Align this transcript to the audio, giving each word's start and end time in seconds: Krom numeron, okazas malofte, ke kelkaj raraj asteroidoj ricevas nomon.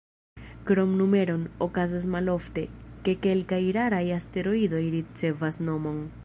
Krom 0.69 0.93
numeron, 1.01 1.43
okazas 1.67 2.07
malofte, 2.15 2.63
ke 3.05 3.15
kelkaj 3.27 3.61
raraj 3.79 4.03
asteroidoj 4.17 4.83
ricevas 4.97 5.63
nomon. 5.71 6.03